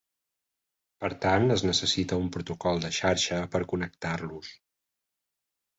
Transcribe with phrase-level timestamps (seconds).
[1.03, 4.53] Per tant, es necessita un protocol de xarxa per "connectar-los".